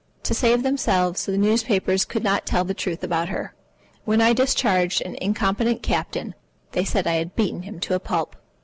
[0.23, 3.53] To save themselves, the newspapers could not tell the truth about her.
[4.03, 6.33] When I discharged an incompetent captain,
[6.71, 8.35] they said I had beaten him to a pulp.